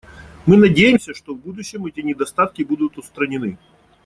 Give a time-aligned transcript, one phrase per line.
[0.47, 3.59] Мы надеемся, что в будущем эти недостатки будут устранены.